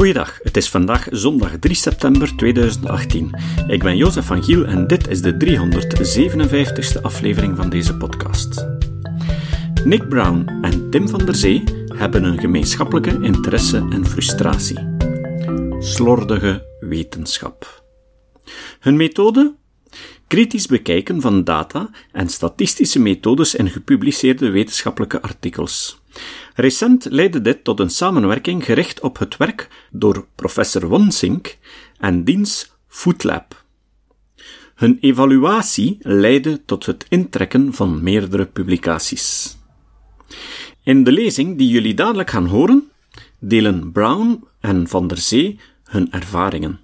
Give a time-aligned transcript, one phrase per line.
[0.00, 3.30] Goeiedag, het is vandaag zondag 3 september 2018.
[3.66, 5.36] Ik ben Jozef van Giel en dit is de
[6.98, 8.66] 357ste aflevering van deze podcast.
[9.84, 14.96] Nick Brown en Tim van der Zee hebben een gemeenschappelijke interesse en frustratie.
[15.78, 17.84] Slordige wetenschap.
[18.80, 19.54] Hun methode?
[20.26, 26.00] Kritisch bekijken van data en statistische methodes in gepubliceerde wetenschappelijke artikels.
[26.54, 31.58] Recent leidde dit tot een samenwerking gericht op het werk door professor Wonsink
[31.98, 33.64] en diens Footlab.
[34.74, 39.56] Hun evaluatie leidde tot het intrekken van meerdere publicaties.
[40.82, 42.90] In de lezing die jullie dadelijk gaan horen,
[43.38, 46.80] delen Brown en Van der Zee hun ervaringen.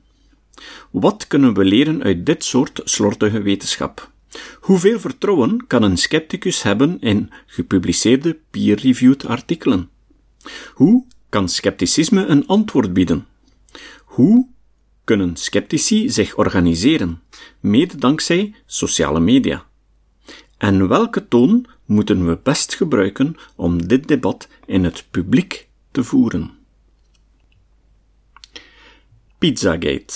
[0.91, 4.11] Wat kunnen we leren uit dit soort slordige wetenschap?
[4.61, 9.89] Hoeveel vertrouwen kan een scepticus hebben in gepubliceerde peer-reviewed artikelen?
[10.75, 13.27] Hoe kan scepticisme een antwoord bieden?
[14.05, 14.49] Hoe
[15.05, 17.23] kunnen sceptici zich organiseren,
[17.61, 19.65] mede dankzij sociale media?
[20.59, 26.51] En welke toon moeten we best gebruiken om dit debat in het publiek te voeren?
[29.39, 30.15] Pizzagate.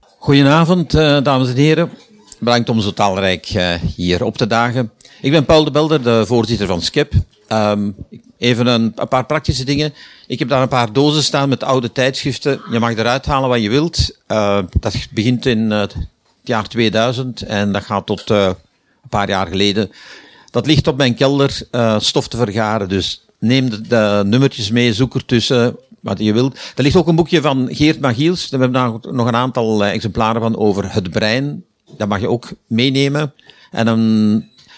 [0.00, 1.90] Goedenavond, eh, dames en heren.
[2.40, 4.90] Bedankt om zo talrijk uh, hier op te dagen.
[5.20, 7.12] Ik ben Paul de Belder, de voorzitter van SKIP.
[7.48, 7.94] Um,
[8.38, 9.94] even een, een, paar praktische dingen.
[10.26, 12.60] Ik heb daar een paar dozen staan met oude tijdschriften.
[12.70, 14.16] Je mag eruit halen wat je wilt.
[14.28, 15.96] Uh, dat begint in uh, het
[16.42, 18.54] jaar 2000 en dat gaat tot een
[19.08, 19.90] paar jaar geleden.
[20.50, 21.62] Dat ligt op mijn kelder
[21.98, 22.88] stof te vergaren.
[22.88, 26.58] Dus neem de, de nummertjes mee, zoek ertussen wat je wilt.
[26.76, 28.48] Er ligt ook een boekje van Geert Magiels.
[28.48, 31.64] Daar hebben we nog een aantal exemplaren van over het brein
[31.96, 33.32] dat mag je ook meenemen.
[33.70, 33.98] En dan,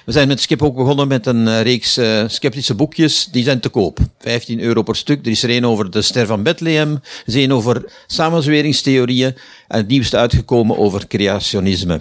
[0.04, 3.28] we zijn met Skip ook begonnen met een eh, reeks uh, sceptische boekjes.
[3.30, 3.98] Die zijn te koop.
[4.18, 5.26] 15 euro per stuk.
[5.26, 6.92] Er is er een over de ster van Bethlehem.
[6.92, 9.34] Er is een over samenzweringstheorieën.
[9.68, 12.00] En het nieuwste uitgekomen over creationisme.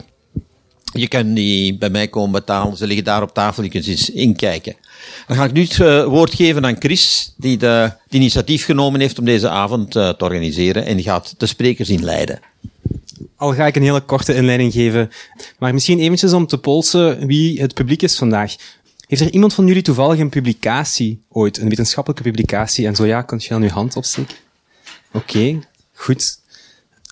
[0.93, 2.77] Je kan die bij mij komen betalen.
[2.77, 3.63] Ze liggen daar op tafel.
[3.63, 4.75] Je kunt eens inkijken.
[5.27, 8.99] Dan ga ik nu het uh, woord geven aan Chris, die de, het initiatief genomen
[8.99, 10.85] heeft om deze avond te organiseren.
[10.85, 12.39] En die gaat de sprekers inleiden.
[13.41, 15.09] Al ga ik een hele korte inleiding geven,
[15.59, 18.55] maar misschien eventjes om te polsen wie het publiek is vandaag.
[19.07, 22.87] Heeft er iemand van jullie toevallig een publicatie ooit, een wetenschappelijke publicatie?
[22.87, 24.35] En zo ja, kunt je dan uw hand opsteken?
[25.11, 25.59] Oké,
[25.93, 26.39] goed.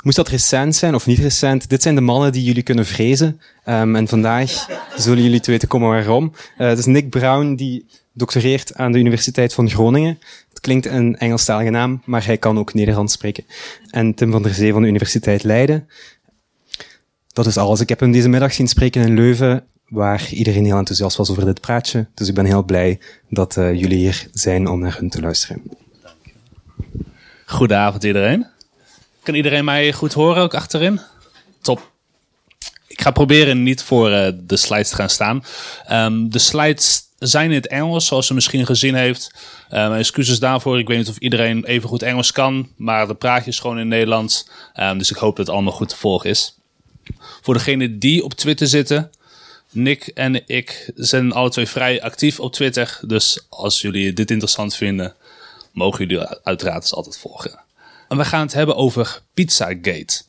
[0.03, 1.69] Moest dat recent zijn of niet recent?
[1.69, 3.41] Dit zijn de mannen die jullie kunnen vrezen.
[3.66, 6.34] Um, en vandaag zullen jullie te weten komen waarom.
[6.57, 10.19] Uh, het is Nick Brown die doctoreert aan de Universiteit van Groningen.
[10.50, 13.46] Het klinkt een Engelstalige naam, maar hij kan ook Nederlands spreken.
[13.90, 15.88] En Tim van der Zee van de Universiteit Leiden.
[17.34, 17.79] Dat is alles.
[17.79, 21.45] Ik heb hem deze middag zien spreken in Leuven, waar iedereen heel enthousiast was over
[21.45, 22.07] dit praatje.
[22.13, 25.63] Dus ik ben heel blij dat uh, jullie hier zijn om naar hun te luisteren.
[27.45, 28.47] Goedenavond iedereen.
[29.23, 31.01] Kan iedereen mij goed horen, ook achterin?
[31.62, 31.91] Top.
[32.88, 35.44] Ik ga proberen niet voor uh, de slides te gaan staan.
[35.91, 39.34] Um, de slides zijn in het Engels, zoals u misschien gezien heeft.
[39.73, 40.79] Um, excuses daarvoor.
[40.79, 43.88] Ik weet niet of iedereen even goed Engels kan, maar de praatje is gewoon in
[43.88, 44.50] Nederlands.
[44.75, 46.59] Um, dus ik hoop dat het allemaal goed te volgen is.
[47.50, 49.12] Voor degenen die op Twitter zitten,
[49.72, 53.00] Nick en ik zijn alle twee vrij actief op Twitter.
[53.02, 55.16] Dus als jullie dit interessant vinden,
[55.72, 57.59] mogen jullie uiteraard eens altijd volgen.
[58.09, 60.22] En we gaan het hebben over Pizzagate.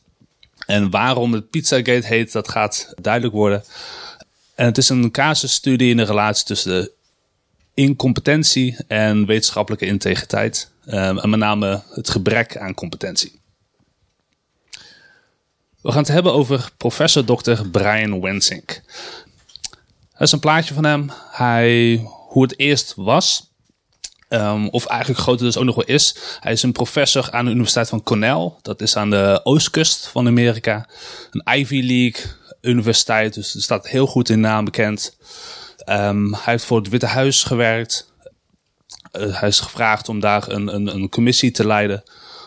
[0.65, 3.63] En waarom het Pizzagate heet, dat gaat duidelijk worden.
[4.55, 6.89] En het is een casusstudie in de relatie tussen
[7.73, 10.71] incompetentie en wetenschappelijke integriteit.
[10.87, 13.40] Um, en met name het gebrek aan competentie.
[15.81, 17.61] We gaan het hebben over professor Dr.
[17.71, 18.81] Brian Wensink.
[20.11, 21.11] Dat is een plaatje van hem.
[21.31, 21.95] Hij,
[22.27, 23.49] hoe het eerst was.
[24.29, 26.15] Um, of eigenlijk groter dus ook nog wel is.
[26.39, 28.51] Hij is een professor aan de Universiteit van Cornell.
[28.61, 30.87] Dat is aan de oostkust van Amerika.
[31.31, 32.31] Een Ivy League
[32.61, 33.33] universiteit.
[33.33, 35.17] Dus er staat heel goed in naam bekend.
[35.85, 38.11] Um, hij heeft voor het Witte Huis gewerkt.
[39.11, 42.03] Uh, hij is gevraagd om daar een, een, een commissie te leiden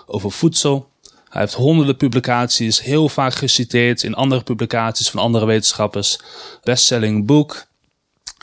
[0.07, 0.93] over voedsel.
[1.35, 6.19] Hij heeft honderden publicaties, heel vaak geciteerd in andere publicaties van andere wetenschappers.
[6.63, 7.65] Bestselling boek.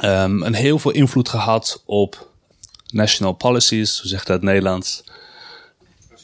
[0.04, 2.28] Um, en heel veel invloed gehad op
[2.88, 5.04] national policies, hoe zegt dat Nederlands?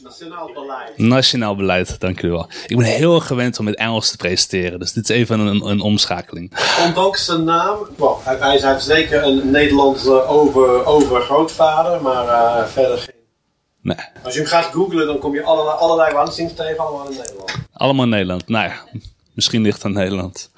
[0.02, 0.98] Nationaal beleid.
[0.98, 2.48] Nationaal beleid, dank u wel.
[2.66, 5.66] Ik ben heel erg gewend om met Engels te presenteren, dus dit is even een,
[5.66, 6.52] een omschakeling.
[6.86, 12.98] Ondanks zijn naam, well, hij, hij is zeker een Nederlandse over, overgrootvader, maar uh, verder
[12.98, 13.17] geen.
[13.88, 14.06] Nee.
[14.22, 17.52] Als je hem gaat googlen, dan kom je allerlei, allerlei waanzins tegen, allemaal in Nederland.
[17.72, 18.84] Allemaal in Nederland, nou ja,
[19.34, 20.50] misschien ligt het aan Nederland.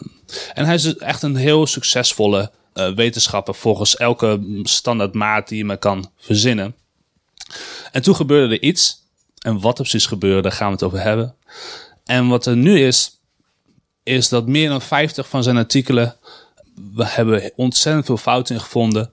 [0.00, 0.12] Um,
[0.54, 5.64] en hij is echt een heel succesvolle uh, wetenschapper volgens elke standaard maat die je
[5.64, 6.74] maar kan verzinnen.
[7.92, 9.04] En toen gebeurde er iets.
[9.38, 11.34] En wat er precies gebeurde, daar gaan we het over hebben.
[12.04, 13.20] En wat er nu is,
[14.02, 16.16] is dat meer dan 50 van zijn artikelen.
[16.94, 19.12] We hebben ontzettend veel fouten in gevonden.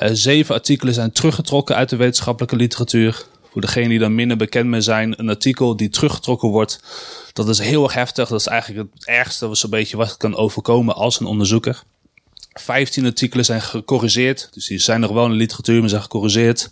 [0.00, 3.24] Uh, zeven artikelen zijn teruggetrokken uit de wetenschappelijke literatuur.
[3.52, 6.80] Voor degenen die daar minder bekend mee zijn, een artikel die teruggetrokken wordt.
[7.32, 8.28] Dat is heel erg heftig.
[8.28, 11.82] Dat is eigenlijk het ergste wat zo'n beetje wat kan overkomen als een onderzoeker.
[12.52, 14.48] 15 artikelen zijn gecorrigeerd.
[14.52, 16.70] Dus die zijn nog wel in de literatuur, maar zijn gecorrigeerd.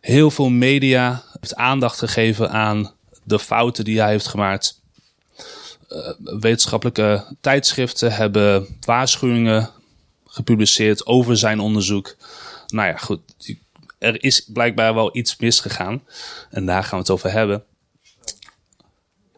[0.00, 2.92] Heel veel media heeft aandacht gegeven aan
[3.24, 4.80] de fouten die hij heeft gemaakt.
[5.88, 6.10] Uh,
[6.40, 9.70] wetenschappelijke tijdschriften hebben waarschuwingen
[10.28, 12.16] gepubliceerd over zijn onderzoek.
[12.66, 13.20] Nou ja, goed.
[13.98, 16.02] Er is blijkbaar wel iets misgegaan.
[16.50, 17.64] En daar gaan we het over hebben.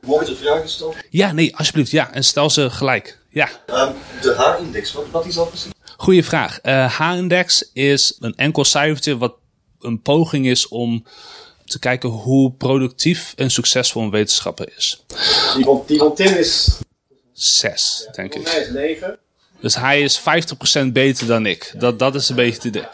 [0.00, 0.94] Mogen ik vragen stellen?
[1.10, 1.90] Ja, nee, alsjeblieft.
[1.90, 3.18] Ja, en stel ze gelijk.
[3.30, 3.48] Ja.
[3.66, 5.70] Um, de H-index, wat, wat is dat precies?
[5.96, 6.58] Goeie vraag.
[6.62, 9.34] Uh, H-index is een enkel cijfertje wat
[9.80, 11.04] een poging is om
[11.64, 15.04] te kijken hoe productief en succesvol een wetenschapper is.
[15.54, 16.78] Die van, die van Tim is...
[17.32, 18.48] Zes, ja, denk ik.
[18.48, 19.18] Hij is negen.
[19.60, 21.72] Dus hij is 50% beter dan ik.
[21.76, 22.84] Dat, dat is een beetje het idee.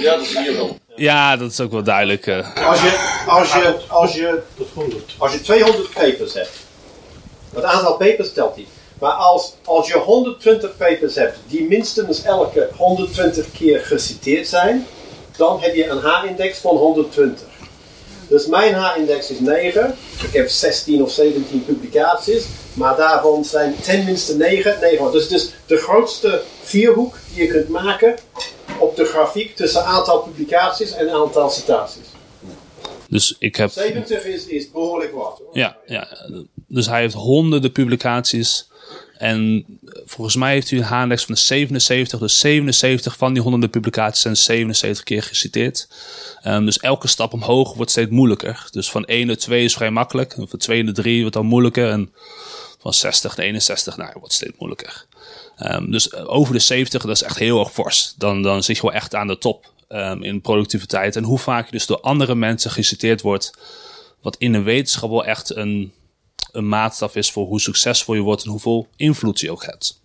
[0.00, 0.78] Ja, dat is hier wel.
[0.96, 2.26] Ja, dat is ook wel duidelijk.
[2.26, 2.66] Uh.
[2.66, 4.42] Als, je, als, je, als, je,
[5.18, 6.56] als je 200 papers hebt,
[7.54, 8.68] het aantal papers telt niet.
[8.98, 14.86] Maar als, als je 120 papers hebt die minstens elke 120 keer geciteerd zijn,
[15.36, 17.46] dan heb je een H-index van 120.
[18.32, 19.94] Dus mijn H-index is 9.
[20.22, 22.44] Ik heb 16 of 17 publicaties,
[22.74, 24.76] maar daarvan zijn tenminste 9.
[24.80, 25.12] 9.
[25.12, 28.14] Dus, dus de grootste vierhoek die je kunt maken
[28.78, 32.06] op de grafiek tussen aantal publicaties en aantal citaties.
[33.08, 33.70] Dus ik heb...
[33.70, 35.38] 70 is, is behoorlijk wat.
[35.38, 35.58] Hoor.
[35.58, 36.08] Ja, ja,
[36.68, 38.68] dus hij heeft honderden publicaties.
[39.22, 39.64] En
[40.04, 42.18] volgens mij heeft hij een H-index van de 77.
[42.18, 45.88] Dus 77 van die honderden publicaties zijn 77 keer geciteerd.
[46.46, 48.68] Um, dus elke stap omhoog wordt steeds moeilijker.
[48.70, 50.32] Dus van 1 naar 2 is vrij makkelijk.
[50.32, 51.90] En van 2 naar 3 wordt dan moeilijker.
[51.90, 52.12] En
[52.78, 55.06] van 60 naar 61, nou, wordt steeds moeilijker.
[55.58, 58.14] Um, dus over de 70, dat is echt heel erg fors.
[58.18, 61.16] Dan, dan zit je wel echt aan de top um, in productiviteit.
[61.16, 63.52] En hoe vaak je dus door andere mensen geciteerd wordt.
[64.22, 65.92] Wat in de wetenschap wel echt een,
[66.52, 70.00] een maatstaf is voor hoe succesvol je wordt en hoeveel invloed je ook hebt.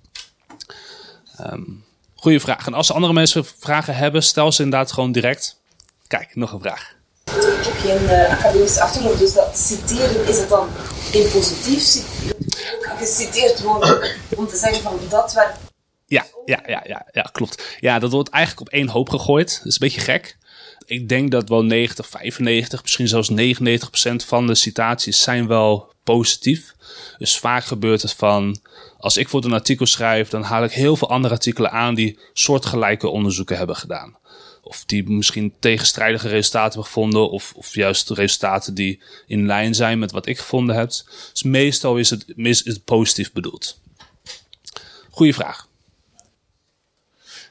[1.42, 1.86] Um,
[2.16, 2.68] goeie vraag.
[2.68, 5.60] En als andere mensen vragen hebben, stel ze inderdaad gewoon direct.
[6.08, 6.96] Kijk, nog een vraag.
[7.24, 7.34] Ik
[7.66, 10.68] heb geen uh, academische achtergrond, dus dat citeren, is het dan
[11.12, 12.04] in positief
[12.98, 15.60] geciteerd worden om te zeggen van dat werkt?
[16.06, 17.78] Ja, ja, ja, ja, ja, klopt.
[17.80, 19.58] Ja, dat wordt eigenlijk op één hoop gegooid.
[19.58, 20.38] Dat is een beetje gek.
[20.86, 25.94] Ik denk dat wel 90, 95, misschien zelfs 99 procent van de citaties zijn wel
[26.14, 26.76] positief.
[27.18, 28.60] Dus vaak gebeurt het van,
[28.98, 32.20] als ik voor een artikel schrijf, dan haal ik heel veel andere artikelen aan die
[32.34, 34.18] soortgelijke onderzoeken hebben gedaan.
[34.62, 40.00] Of die misschien tegenstrijdige resultaten hebben gevonden, of, of juist resultaten die in lijn zijn
[40.00, 40.88] met wat ik gevonden heb.
[40.88, 43.80] Dus meestal is het, is positief bedoeld.
[45.10, 45.68] Goeie vraag.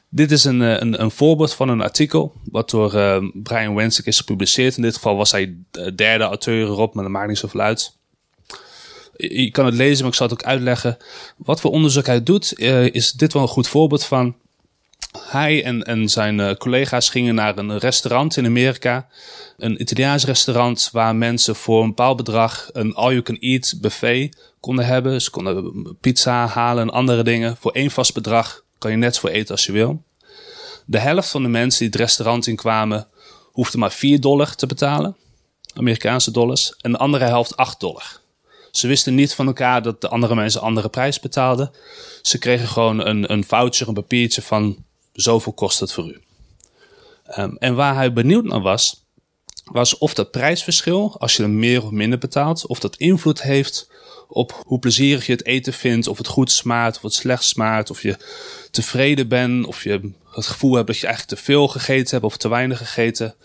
[0.09, 4.17] Dit is een, een, een, voorbeeld van een artikel wat door uh, Brian Wensick is
[4.17, 4.75] gepubliceerd.
[4.75, 7.97] In dit geval was hij de derde auteur erop, maar dat maakt niet zoveel uit.
[9.17, 10.97] Je kan het lezen, maar ik zal het ook uitleggen.
[11.37, 14.35] Wat voor onderzoek hij doet, uh, is dit wel een goed voorbeeld van.
[15.19, 19.07] Hij en, en zijn uh, collega's gingen naar een restaurant in Amerika.
[19.57, 25.21] Een Italiaans restaurant waar mensen voor een bepaald bedrag een all-you-can-eat buffet konden hebben.
[25.21, 27.57] Ze konden pizza halen en andere dingen.
[27.57, 30.03] Voor één vast bedrag kan je net zoveel eten als je wil.
[30.85, 33.07] De helft van de mensen die het restaurant in kwamen,
[33.51, 35.15] hoefde maar 4 dollar te betalen.
[35.73, 36.73] Amerikaanse dollars.
[36.81, 38.19] En de andere helft 8 dollar.
[38.71, 41.71] Ze wisten niet van elkaar dat de andere mensen andere prijs betaalden.
[42.21, 46.21] Ze kregen gewoon een, een voucher, een papiertje van zoveel kost het voor u.
[47.37, 49.05] Um, en waar hij benieuwd naar was,
[49.63, 53.89] was of dat prijsverschil, als je er meer of minder betaalt, of dat invloed heeft
[54.27, 57.89] op hoe plezierig je het eten vindt, of het goed smaakt, of het slecht smaakt,
[57.89, 58.17] of je
[58.71, 62.37] tevreden bent, of je het gevoel hebt dat je eigenlijk te veel gegeten hebt of
[62.37, 63.35] te weinig gegeten.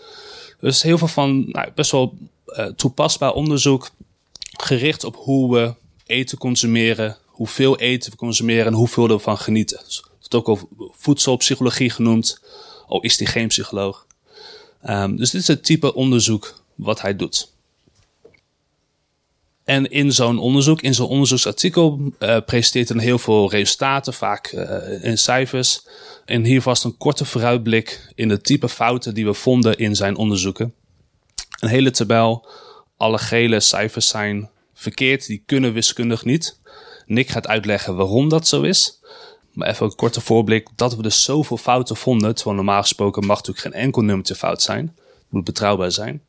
[0.59, 3.89] Dus heel veel van nou, best wel uh, toepasbaar onderzoek
[4.65, 9.79] gericht op hoe we eten consumeren, hoeveel eten we consumeren en hoeveel we ervan genieten.
[9.85, 12.39] Dus het ook al voedselpsychologie genoemd,
[12.87, 14.05] al is hij geen psycholoog.
[14.89, 17.51] Um, dus dit is het type onderzoek wat hij doet.
[19.63, 25.03] En in zo'n onderzoek, in zo'n onderzoeksartikel, uh, presenteert hij heel veel resultaten, vaak uh,
[25.03, 25.87] in cijfers.
[26.25, 30.15] En hier vast een korte vooruitblik in de type fouten die we vonden in zijn
[30.15, 30.73] onderzoeken.
[31.59, 32.47] Een hele tabel,
[32.97, 34.49] alle gele cijfers zijn
[34.83, 36.59] verkeerd, die kunnen wiskundig niet.
[37.05, 38.99] Nick gaat uitleggen waarom dat zo is.
[39.51, 42.35] Maar even een korte voorblik dat we dus zoveel fouten vonden.
[42.35, 44.93] Terwijl normaal gesproken mag natuurlijk geen enkel nummertje fout zijn.
[45.05, 46.21] Het moet betrouwbaar zijn.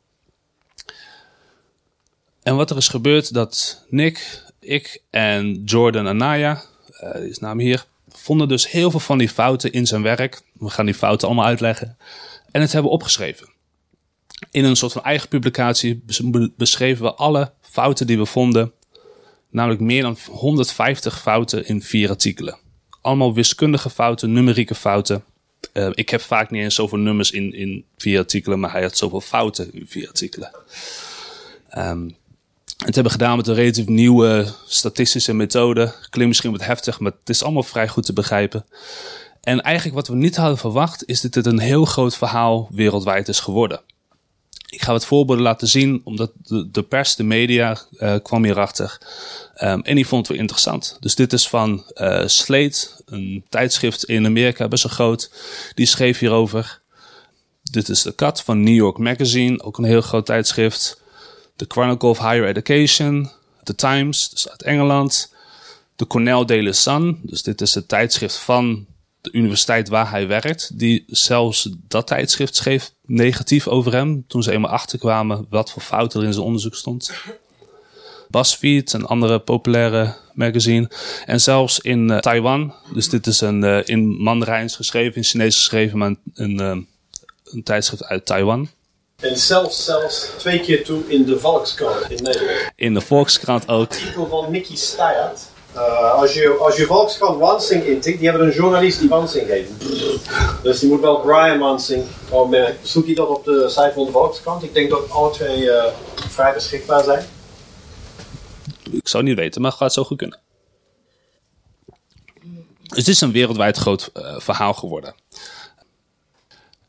[2.43, 6.63] En wat er is gebeurd, dat Nick, ik en Jordan Anaya,
[6.99, 10.41] eh die is naam hier, vonden dus heel veel van die fouten in zijn werk.
[10.53, 11.97] We gaan die fouten allemaal uitleggen.
[12.51, 13.53] En het hebben opgeschreven.
[14.51, 18.71] In een soort van eigen publicatie bes- be- beschreven we alle fouten die we vonden.
[19.49, 22.57] Namelijk meer dan 150 fouten in vier artikelen.
[23.01, 25.23] Allemaal wiskundige fouten, numerieke fouten.
[25.73, 28.97] Eh, ik heb vaak niet eens zoveel nummers in, in vier artikelen, maar hij had
[28.97, 30.51] zoveel fouten in vier artikelen.
[31.69, 32.09] Ehm,
[32.85, 35.93] het hebben gedaan met een relatief nieuwe statistische methode.
[36.09, 38.65] Klinkt misschien wat heftig, maar het is allemaal vrij goed te begrijpen.
[39.41, 43.27] En eigenlijk wat we niet hadden verwacht, is dat dit een heel groot verhaal wereldwijd
[43.27, 43.81] is geworden.
[44.75, 48.97] Ik ga wat voorbeelden laten zien, omdat de, de pers, de media, eh, kwam hierachter.
[49.53, 50.97] Ehm, en die vond wel interessant.
[50.99, 55.31] Dus dit is van eh, Slate, een tijdschrift in Amerika, best wel groot.
[55.73, 56.81] Die schreef hierover.
[57.63, 61.01] Dit is de kat van New York Magazine, ook een heel groot tijdschrift.
[61.55, 63.31] The Chronicle of Higher Education,
[63.63, 65.33] The Times, dus uit Engeland.
[65.95, 68.85] De Cornell Daily Sun, dus dit is het tijdschrift van
[69.25, 70.79] de universiteit waar hij werkt.
[70.79, 74.25] Die zelfs dat tijdschrift schreef negatief over hem.
[74.27, 77.11] Toen ze eenmaal achterkwamen wat voor fouten er in zijn onderzoek stond.
[78.29, 80.89] BuzzFeed, een andere populaire magazine.
[81.25, 85.55] En zelfs in eh, Taiwan, dus dit is een, eh, in Mandarijns geschreven, in Chinees
[85.55, 86.77] geschreven, maar een, een, eh,
[87.43, 88.69] een tijdschrift uit Taiwan.
[89.15, 92.71] En zelfs, zelfs twee keer toe in de Volkskrant in Nederland.
[92.75, 93.89] In de Volkskrant ook.
[93.89, 95.41] artikel van Mickey Steyaert.
[95.75, 99.69] Uh, als, je, als je Volkskrant Wansing intikt, die hebben een journalist die Wansing heet.
[100.63, 102.03] Dus die moet wel Brian Wansing.
[102.29, 104.63] Oh, maar zoek je dat op de site van de Volkskrant?
[104.63, 107.25] Ik denk dat alle twee eh, vrij beschikbaar zijn.
[108.91, 110.39] Ik zou het niet weten, maar het gaat zo goed kunnen.
[112.83, 115.15] Dus dit is een wereldwijd groot eh, verhaal geworden.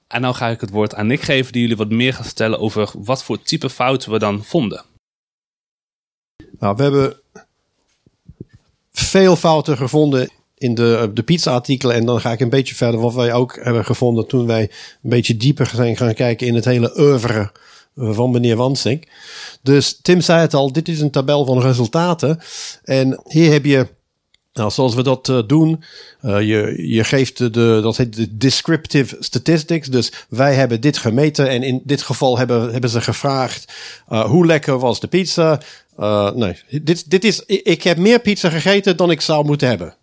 [0.06, 2.58] En nou ga ik het woord aan Nick geven, die jullie wat meer gaat vertellen
[2.58, 4.84] over wat voor type fouten we dan vonden.
[6.58, 7.20] Nou, we hebben
[9.08, 11.96] veel fouten gevonden in de, de pizza-artikelen.
[11.96, 14.62] En dan ga ik een beetje verder wat wij ook hebben gevonden toen wij
[15.02, 17.52] een beetje dieper zijn gaan kijken in het hele oeuvre
[17.96, 19.04] van meneer Wansink.
[19.62, 22.40] Dus Tim zei het al, dit is een tabel van resultaten.
[22.84, 23.86] En hier heb je,
[24.56, 25.82] nou, zoals we dat uh, doen,
[26.22, 29.88] uh, je, je geeft de, dat heet de descriptive statistics.
[29.88, 33.72] Dus wij hebben dit gemeten en in dit geval hebben, hebben ze gevraagd,
[34.08, 35.60] uh, hoe lekker was de pizza?
[36.34, 39.94] Nee, dit, dit is, ik heb meer pizza gegeten dan ik zou moeten hebben.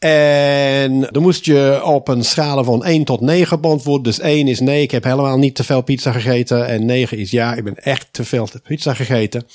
[0.00, 4.02] En dan moest je op een schalen van 1 tot 9 beantwoorden.
[4.02, 6.66] Dus 1 is nee, ik heb helemaal niet te veel pizza gegeten.
[6.66, 9.46] En 9 is ja, ik ben echt te veel pizza gegeten.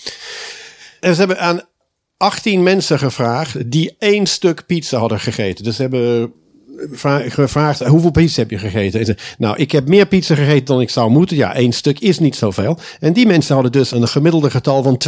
[1.00, 1.62] En ze hebben aan
[2.17, 5.63] 18 mensen gevraagd die één stuk pizza hadden gegeten.
[5.63, 6.34] Dus ze hebben
[7.27, 9.15] gevraagd, hoeveel pizza heb je gegeten?
[9.38, 11.38] Nou, ik heb meer pizza gegeten dan ik zou moeten.
[11.38, 12.79] Ja, één stuk is niet zoveel.
[13.00, 15.01] En die mensen hadden dus een gemiddelde getal van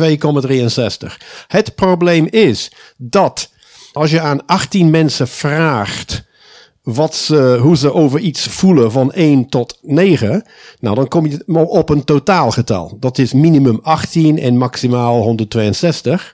[1.10, 1.18] 2,63.
[1.48, 3.50] Het probleem is dat
[3.92, 6.26] als je aan 18 mensen vraagt
[6.84, 10.46] wat ze, hoe ze over iets voelen van 1 tot 9,
[10.80, 12.98] nou dan kom je op een totaalgetal.
[13.00, 16.34] Dat is minimum 18 en maximaal 162.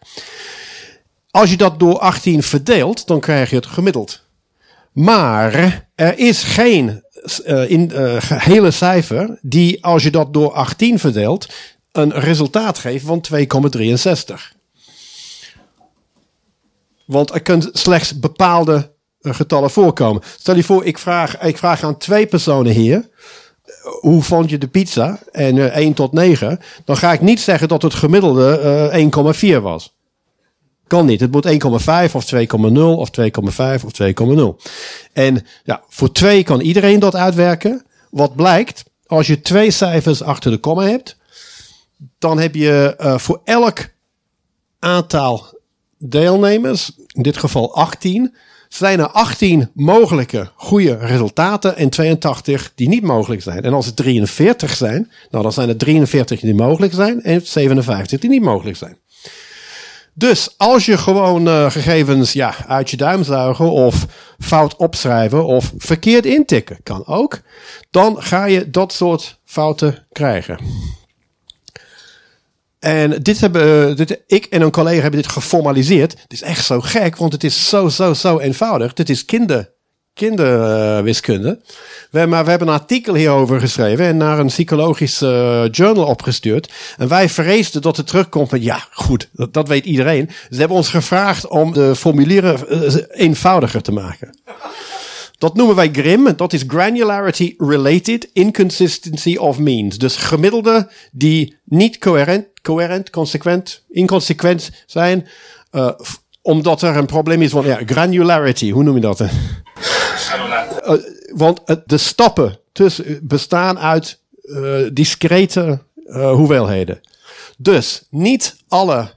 [1.34, 4.22] Als je dat door 18 verdeelt, dan krijg je het gemiddeld.
[4.92, 7.04] Maar er is geen
[7.48, 11.54] uh, in, uh, hele cijfer die, als je dat door 18 verdeelt,
[11.92, 14.36] een resultaat geeft van 2,63.
[17.06, 20.22] Want er kunnen slechts bepaalde uh, getallen voorkomen.
[20.40, 23.10] Stel je voor, ik vraag, ik vraag aan twee personen hier.
[24.00, 25.20] Hoe vond je de pizza?
[25.32, 26.60] En uh, 1 tot 9.
[26.86, 29.94] Dan ga ik niet zeggen dat het gemiddelde uh, 1,4 was.
[30.88, 31.20] Kan niet.
[31.20, 33.92] Het moet 1,5 of 2,0 of 2,5 of
[34.58, 34.72] 2,0.
[35.14, 37.86] En ja, voor 2 kan iedereen dat uitwerken.
[38.10, 41.18] Wat blijkt, als je twee cijfers achter de komma hebt,
[42.20, 43.90] dan heb je uh, voor elk
[44.80, 45.60] aantal
[45.98, 48.36] deelnemers, in dit geval 18,
[48.70, 53.64] zijn er 18 mogelijke goede resultaten en 82 die niet mogelijk zijn.
[53.64, 58.20] En als het 43 zijn, nou dan zijn er 43 die mogelijk zijn en 57
[58.20, 58.98] die niet mogelijk zijn.
[60.14, 64.06] Dus als je gewoon uh, gegevens ja, uit je duim zuigen of
[64.40, 67.42] fout opschrijven of verkeerd intikken, kan ook,
[67.92, 70.60] dan ga je dat soort fouten krijgen.
[72.80, 76.12] En dit hebben, uh, dit, ik en een collega hebben dit geformaliseerd.
[76.22, 78.94] Het is echt zo gek, want het is zo, zo, zo eenvoudig.
[78.94, 79.73] Dit is kinder,
[80.14, 81.60] kinderwiskunde.
[82.12, 86.72] We, maar we hebben een artikel hierover geschreven en naar een psychologisch uh, journal opgestuurd.
[86.98, 90.30] En wij vreesden dat het terugkomt met, ja, goed, dat, dat weet iedereen.
[90.50, 94.38] Ze hebben ons gevraagd om de formulieren uh, eenvoudiger te maken.
[95.38, 96.36] Dat noemen wij GRIM.
[96.36, 99.98] Dat is Granularity Related Inconsistency of Means.
[99.98, 105.28] Dus gemiddelde die niet coherent, coherent, consequent, inconsequent zijn.
[105.72, 105.90] eh,
[106.42, 109.24] omdat er een probleem is van ja, granularity, hoe noem je dat?
[110.84, 110.94] Eh,
[111.36, 112.60] want de stappen
[113.22, 117.02] bestaan uit eh, discrete eh, hoeveelheden.
[117.58, 119.12] Dus niet alle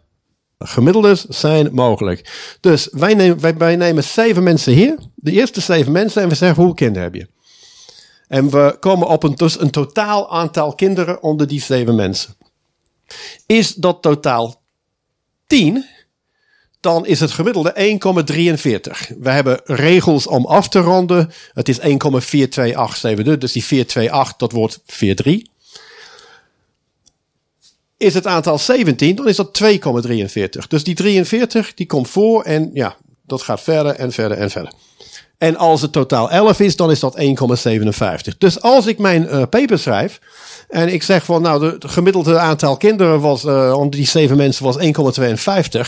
[0.58, 2.56] gemiddeldes zijn mogelijk.
[2.60, 6.74] Dus wij nemen, wij, zeven mensen hier, de eerste zeven mensen, en we zeggen hoeveel
[6.74, 7.28] kinderen heb je?
[8.28, 12.34] En we komen op een, dus een totaal aantal kinderen onder die zeven mensen.
[13.46, 14.62] Is dat totaal
[15.46, 15.84] 10,
[16.86, 17.98] dan is het gemiddelde
[19.12, 19.18] 1,43.
[19.18, 21.30] We hebben regels om af te ronden.
[21.52, 21.84] Het is 1,4287.
[23.38, 25.42] Dus die 428, dat wordt 43.
[27.96, 30.66] Is het aantal 17, dan is dat 2,43.
[30.68, 34.72] Dus die 43, die komt voor en ja, dat gaat verder en verder en verder.
[35.38, 38.38] En als het totaal 11 is, dan is dat 1,57.
[38.38, 40.20] Dus als ik mijn eh, paper schrijf
[40.68, 44.64] en ik zeg van nou, het gemiddelde aantal kinderen was eh, onder die 7 mensen
[44.64, 44.76] was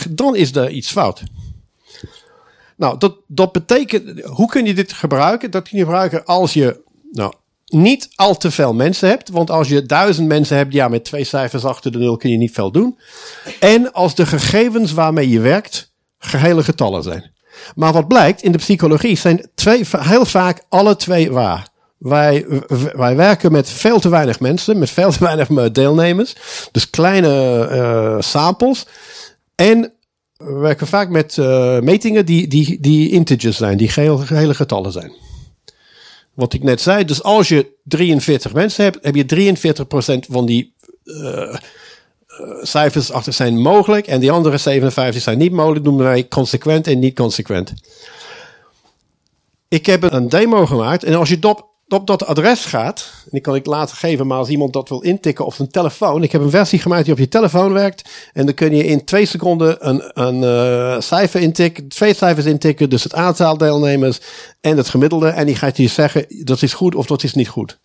[0.07, 1.23] 1,52, dan is er iets fout.
[2.77, 5.51] Nou, dat, dat betekent, hoe kun je dit gebruiken?
[5.51, 7.33] Dat kun je gebruiken als je nou,
[7.65, 9.29] niet al te veel mensen hebt.
[9.29, 12.37] Want als je duizend mensen hebt, ja, met twee cijfers achter de nul kun je
[12.37, 12.99] niet veel doen.
[13.59, 17.31] En als de gegevens waarmee je werkt gehele getallen zijn.
[17.75, 21.67] Maar wat blijkt, in de psychologie zijn twee, heel vaak alle twee waar.
[21.97, 22.45] Wij,
[22.93, 26.35] wij werken met veel te weinig mensen, met veel te weinig deelnemers.
[26.71, 28.85] Dus kleine uh, samples.
[29.55, 29.93] En
[30.37, 35.11] we werken vaak met uh, metingen die, die, die integers zijn, die gehele, getallen zijn.
[36.33, 39.53] Wat ik net zei, dus als je 43 mensen hebt, heb je
[40.27, 40.73] 43% van die
[42.61, 44.07] cijfers achter zijn mogelijk.
[44.07, 47.73] En die andere 57 zijn niet mogelijk, noemen wij consequent en niet consequent.
[49.67, 51.37] Ik heb een demo gemaakt en als je
[51.87, 55.01] op, dat adres gaat, en die kan ik later geven, maar als iemand dat wil
[55.01, 56.23] intikken op zijn telefoon.
[56.23, 58.09] Ik heb een versie gemaakt die op je telefoon werkt.
[58.33, 62.89] En dan kun je in twee seconden een, een uh, cijfer intikken, twee cijfers intikken.
[62.89, 64.19] Dus het aantal deelnemers
[64.61, 65.27] en het gemiddelde.
[65.27, 67.79] En die gaat je zeggen, dat is goed of dat is niet goed.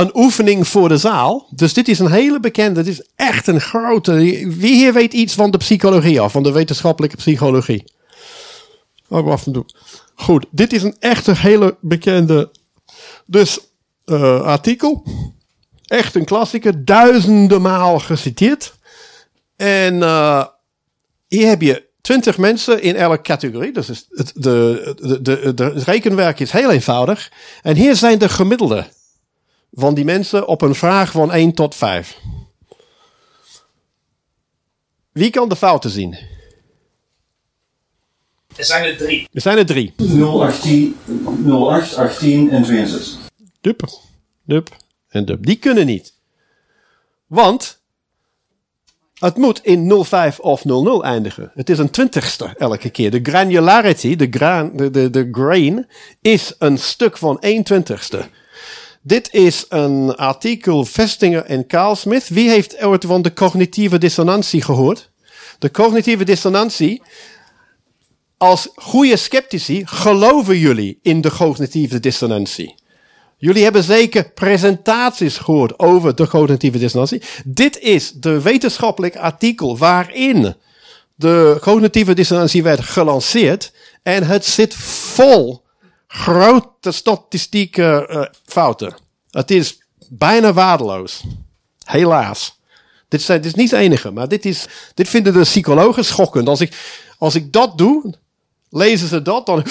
[0.00, 1.46] Een oefening voor de zaal.
[1.50, 4.12] Dus dit is een hele bekende, dit is echt een grote.
[4.48, 7.84] Wie hier weet iets van de psychologie af, van de wetenschappelijke psychologie?
[9.08, 9.70] Oh, wacht even doen.
[10.14, 12.50] Goed, dit is een echte hele bekende
[13.26, 13.58] dus,
[14.06, 15.04] uh, artikel.
[15.86, 18.74] Echt een klassieker, duizenden maal geciteerd.
[19.56, 20.44] En uh,
[21.28, 23.72] hier heb je twintig mensen in elke categorie.
[23.72, 27.32] Dus het, de, de, de, het rekenwerk is heel eenvoudig.
[27.62, 28.86] En hier zijn de gemiddelde
[29.72, 32.18] van die mensen op een vraag van 1 tot 5.
[35.12, 36.18] Wie kan de fouten zien?
[38.56, 39.28] Er zijn er drie.
[39.32, 39.94] Er zijn er drie.
[39.96, 40.96] 018,
[41.46, 43.18] 08, 18 en 62.
[43.60, 43.88] Dup,
[44.44, 44.76] dup
[45.08, 45.46] en dup.
[45.46, 46.14] Die kunnen niet.
[47.26, 47.80] Want
[49.18, 51.50] het moet in 05 of 00 eindigen.
[51.54, 53.10] Het is een twintigste elke keer.
[53.10, 55.86] De granularity, de, gra de, de, de grain,
[56.20, 58.28] is een stuk van 1 twintigste.
[59.02, 62.28] Dit is een artikel Vestinger en Carl Smith.
[62.28, 65.10] Wie heeft ooit van de cognitieve dissonantie gehoord?
[65.58, 67.02] De cognitieve dissonantie.
[68.36, 72.74] Als goede sceptici geloven jullie in de cognitieve dissonantie.
[73.36, 77.22] Jullie hebben zeker presentaties gehoord over de cognitieve dissonantie.
[77.44, 80.54] Dit is de wetenschappelijk artikel waarin
[81.14, 83.72] de cognitieve dissonantie werd gelanceerd.
[84.02, 85.62] En het zit vol
[86.12, 88.94] grote statistieke uh, fouten.
[89.30, 91.24] Het is bijna waardeloos.
[91.84, 92.58] Helaas.
[93.08, 96.48] Dit, zijn, dit is niet het enige, maar dit, is, dit vinden de psychologen schokkend.
[96.48, 96.76] Als ik,
[97.18, 98.14] als ik dat doe,
[98.70, 99.64] lezen ze dat, dan.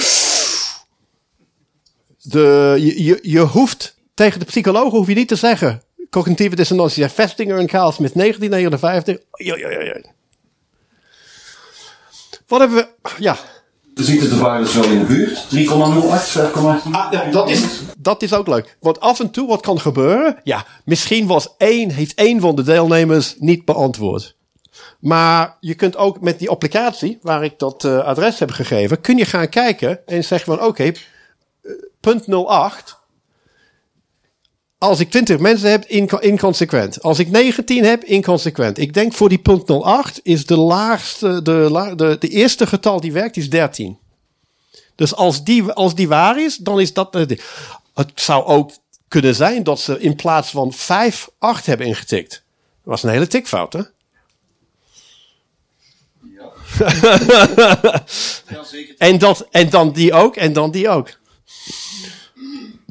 [2.21, 5.84] De, je, je, je hoeft tegen de psychologen hoef je niet te zeggen.
[6.10, 7.08] Cognitieve dissonantie.
[7.08, 9.17] Vestinger en Carl Smith 1959.
[9.32, 10.04] Joi, joi, joi.
[12.47, 13.12] Wat hebben we.
[13.17, 13.38] Ja.
[14.04, 15.46] Ziekte de virus wel in de buurt.
[15.56, 15.58] 3,08,
[16.52, 16.92] 5,18.
[16.92, 17.64] Ah, dat, is,
[17.98, 18.78] dat is ook leuk.
[18.80, 20.40] Want af en toe wat kan gebeuren.
[20.44, 24.36] Ja, misschien was één, heeft één van de deelnemers niet beantwoord.
[25.00, 29.18] Maar je kunt ook met die applicatie, waar ik dat uh, adres heb gegeven, kun
[29.18, 30.96] je gaan kijken en zeggen van oké, okay,
[32.00, 32.99] punt 08.
[34.80, 35.86] Als ik 20 mensen heb,
[36.20, 37.02] inconsequent.
[37.02, 38.78] Als ik 19 heb, inconsequent.
[38.78, 43.12] Ik denk voor die punt 08 is de laagste, de, de, de eerste getal die
[43.12, 43.98] werkt, is 13.
[44.96, 47.13] Dus als die, als die waar is, dan is dat.
[47.94, 48.72] Het zou ook
[49.08, 52.30] kunnen zijn dat ze in plaats van 5, 8 hebben ingetikt.
[52.32, 52.42] Dat
[52.84, 53.82] was een hele tikfout, hè?
[56.36, 56.54] Ja.
[58.50, 58.96] ja, zeker.
[58.98, 61.18] En, dat, en dan die ook, en dan die ook.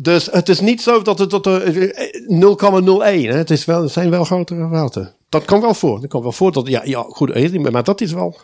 [0.00, 3.28] Dus het is niet zo dat het tot de eh, 0,01.
[3.28, 3.36] hè.
[3.36, 5.14] Het, is wel, het zijn wel grotere fouten.
[5.28, 6.00] Dat komt wel voor.
[6.00, 6.52] Dat komt wel voor.
[6.52, 8.36] Dat, ja, ja, goed, eh, maar dat is wel.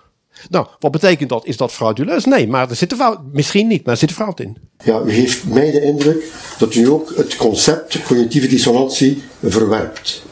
[0.48, 1.46] Nou, wat betekent dat?
[1.46, 2.24] Is dat frauduleus?
[2.24, 3.20] Nee, maar er zit een fout.
[3.32, 4.58] Misschien niet, maar er zit een fout in.
[4.84, 10.22] Ja, u geeft mij de indruk dat u ook het concept cognitieve dissonantie verwerpt.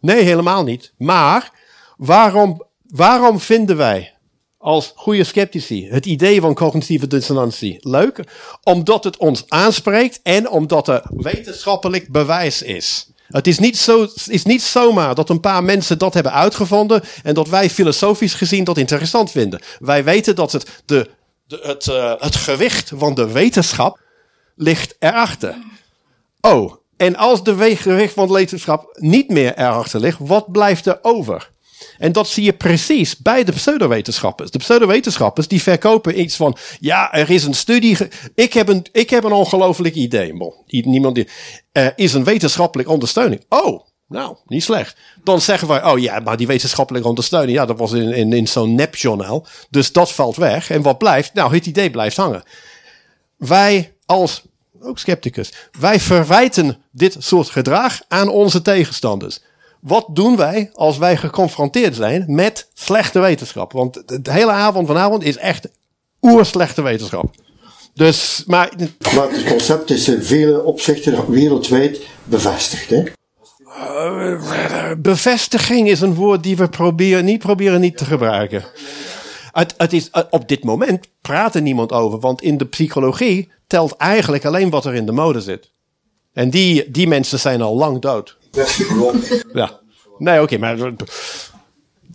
[0.00, 0.92] Nee, helemaal niet.
[0.98, 1.52] Maar
[1.96, 4.11] waarom, waarom vinden wij
[4.62, 8.24] als goede sceptici het idee van cognitieve dissonantie leuk?
[8.62, 13.10] Omdat het ons aanspreekt en omdat er wetenschappelijk bewijs is.
[13.26, 17.34] Het is niet, zo, is niet zomaar dat een paar mensen dat hebben uitgevonden en
[17.34, 19.62] dat wij filosofisch gezien dat interessant vinden.
[19.78, 21.10] Wij weten dat het, de,
[21.46, 24.00] de, het, eh, het gewicht van de wetenschap
[24.54, 25.56] ligt erachter.
[26.40, 30.98] Oh, en als de gewicht van de wetenschap niet meer erachter ligt, wat blijft er
[31.02, 31.50] over?
[31.98, 34.50] En dat zie je precies bij de pseudowetenschappers.
[34.50, 37.96] De pseudowetenschappers die verkopen iets van, ja, er is een studie.
[38.34, 40.32] Ik heb een, ik heb een ongelooflijk idee.
[40.68, 41.28] I- niemand die,
[41.72, 43.44] er is een wetenschappelijke ondersteuning.
[43.48, 44.96] Oh, nou, niet slecht.
[45.24, 48.46] Dan zeggen wij, oh ja, maar die wetenschappelijke ondersteuning, ja, dat was in, in, in
[48.48, 49.46] zo'n nepjournaal.
[49.70, 50.70] Dus dat valt weg.
[50.70, 51.34] En wat blijft?
[51.34, 52.42] Nou, het idee blijft hangen.
[53.36, 54.42] Wij als,
[54.80, 59.40] ook scepticus, wij verwijten dit soort gedrag aan onze tegenstanders.
[59.82, 63.72] Wat doen wij als wij geconfronteerd zijn met slechte wetenschap?
[63.72, 65.68] Want de hele avond vanavond is echt
[66.20, 67.34] oerslechte wetenschap.
[67.94, 68.72] Dus, maar
[69.14, 72.90] Maar het concept is in vele opzichten wereldwijd bevestigd.
[72.90, 73.02] Hè?
[74.98, 78.64] bevestiging is een woord die we proberen, niet proberen niet te gebruiken.
[79.52, 83.52] Het, het is, eh, op dit moment praat er niemand over, want in de psychologie
[83.66, 85.70] telt eigenlijk alleen wat er in de mode zit.
[86.32, 88.40] En die, die mensen zijn al lang dood.
[89.52, 89.80] Ja.
[90.18, 90.94] Nee, oké, maar de,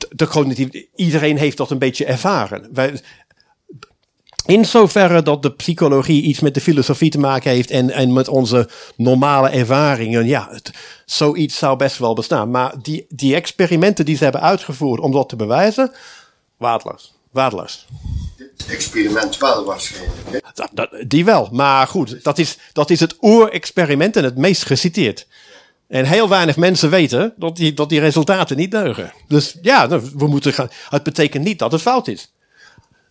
[0.10, 2.70] de iedereen heeft dat een beetje ervaren.
[2.74, 3.02] Wij,
[4.46, 8.28] in zoverre dat de psychologie iets met de filosofie te maken heeft en, en met
[8.28, 10.72] onze normale ervaringen, ja, het,
[11.06, 12.52] zoiets zou best wel bestaan.
[12.52, 15.92] Maar die, die experimenten die ze hebben uitgevoerd om dat te bewijzen,
[16.58, 17.16] waardeloos.
[17.32, 17.86] Waardeloos.
[18.70, 20.18] Experiment wel waarschijnlijk.
[20.30, 20.40] Hè?
[20.54, 21.50] Dat, dat- die wel.
[21.52, 25.28] Maar goed, dat is, dat is het oer-experiment en het meest geciteerd.
[25.88, 29.14] En heel weinig mensen weten dat die, dat die resultaten niet deugen.
[29.28, 30.70] Dus ja, nou, we moeten gaan.
[30.90, 32.34] Het betekent niet dat het fout is.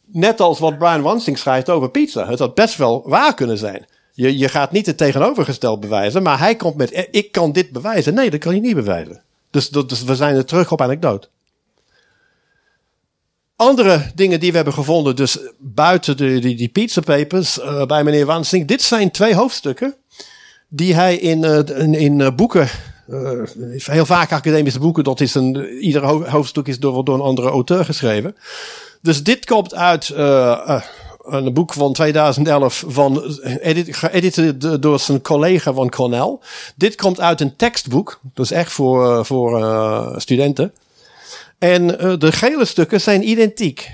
[0.04, 2.28] Net als wat Brian Wansing schrijft over pizza.
[2.28, 3.86] Het had best wel waar kunnen zijn.
[4.12, 7.70] Je, je gaat niet het tegenovergesteld bewijzen, maar hij komt met: eh, ik kan dit
[7.70, 8.14] bewijzen.
[8.14, 9.22] Nee, dat kan je niet bewijzen.
[9.50, 11.28] Dus, dat, dus we zijn er terug op anekdote.
[13.56, 18.04] Andere dingen die we hebben gevonden, dus buiten de, die, die pizza papers eh, bij
[18.04, 18.66] meneer Wansing.
[18.66, 19.94] Dit zijn twee hoofdstukken
[20.68, 22.68] die hij in, eh, in, in eh, boeken,
[23.08, 23.30] eh,
[23.84, 27.48] heel vaak academische boeken, dat is een, ieder ho- hoofdstuk is door, door een andere
[27.48, 28.36] auteur geschreven.
[29.02, 30.08] Dus dit komt uit
[31.24, 36.38] een boek van 2011 van, edit, geëditeerd door zijn collega van Cornell.
[36.76, 40.72] Dit komt uit een tekstboek, dus echt voor, voor studenten.
[41.58, 41.86] En
[42.18, 43.90] de gele stukken zijn identiek.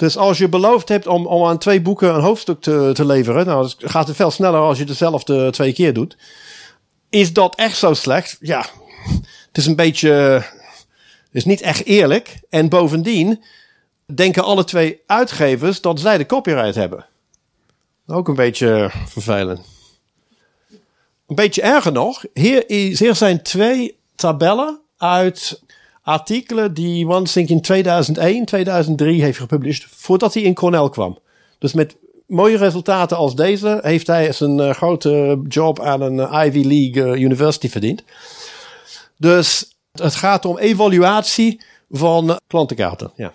[0.00, 3.46] Dus als je beloofd hebt om, om aan twee boeken een hoofdstuk te, te leveren,
[3.46, 6.16] nou, dat gaat het veel sneller als je dezelfde twee keer doet.
[7.10, 8.36] Is dat echt zo slecht?
[8.40, 8.66] Ja,
[9.46, 12.40] het is een beetje, het is niet echt eerlijk.
[12.50, 13.42] En bovendien
[14.14, 17.06] denken alle twee uitgevers dat zij de copyright hebben.
[18.06, 19.60] Ook een beetje vervelend.
[21.26, 25.62] Een beetje erger nog, hier, hier zijn twee tabellen uit
[26.10, 31.18] artikelen die Wansink in 2001, 2003 heeft gepubliceerd, voordat hij in Cornell kwam.
[31.58, 31.96] Dus met
[32.26, 37.12] mooie resultaten als deze heeft hij zijn eh, grote job aan een eh, Ivy League
[37.12, 38.02] eh, university verdiend.
[39.16, 43.12] Dus het gaat om evaluatie van klantenkaarten.
[43.16, 43.32] Ja.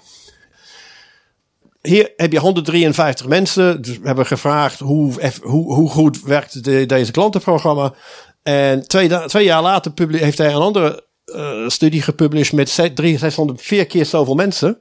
[1.81, 3.81] Hier heb je 153 mensen.
[3.81, 7.93] Dus we hebben gevraagd hoe, hoe, hoe goed werkt de, deze klantenprogramma.
[8.43, 14.35] En twee, jaar later heeft hij een andere eh, studie gepubliceerd met 604 keer zoveel
[14.35, 14.77] mensen.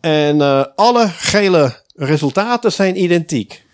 [0.00, 3.64] En eh, alle gele resultaten zijn identiek.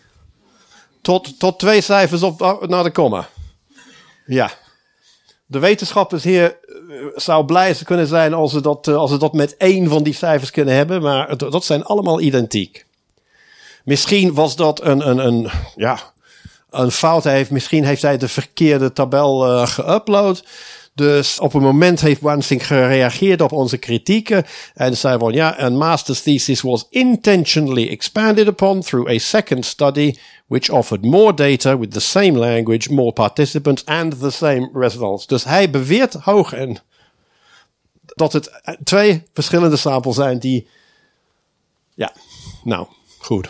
[1.02, 3.28] Tot, tot twee cijfers op, naar de komma.
[4.26, 4.50] Ja.
[5.46, 9.56] De wetenschappers hier eh, zou blij kunnen zijn als ze, dat, als ze dat met
[9.56, 12.87] één van die cijfers kunnen hebben, maar dat zijn allemaal identiek.
[13.85, 16.12] Misschien was dat een, een, een, ja,
[16.70, 17.24] een fout.
[17.24, 20.42] Hij heeft, misschien heeft hij de verkeerde tabel geüpload.
[20.96, 24.44] Dus op een moment heeft Wansink gereageerd op onze kritieken.
[24.74, 30.14] En zei van ja, een master's thesis was intentionally expanded upon through a second study,
[30.46, 35.26] which offered more data with the same language, more participants and the same results.
[35.26, 36.78] Dus hij beweert hoog en
[38.14, 40.68] dat het twee verschillende samples zijn die.
[41.94, 42.12] Ja,
[42.64, 42.87] nou,
[43.18, 43.48] goed.